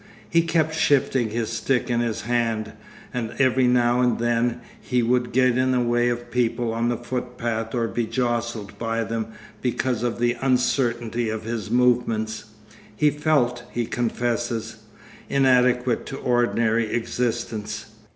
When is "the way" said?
5.73-6.09